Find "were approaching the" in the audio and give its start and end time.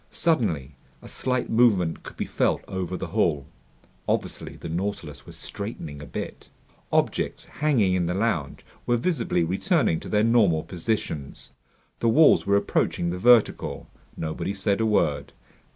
12.47-13.19